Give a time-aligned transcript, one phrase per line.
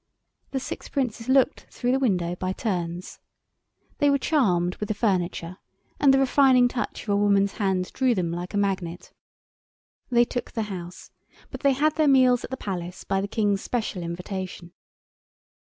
[0.49, 3.19] The six Princes looked through the window by turns.
[3.99, 5.57] They were charmed with the furniture,
[5.99, 9.13] and the refining touch of a woman's hand drew them like a magnet.
[10.09, 11.11] They took the house,
[11.51, 14.73] but they had their meals at the Palace by the King's special invitation.